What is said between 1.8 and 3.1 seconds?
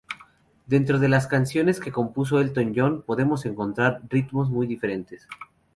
compuso Elton John,